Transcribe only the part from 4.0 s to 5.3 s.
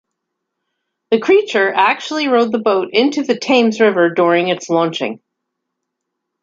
during its launching.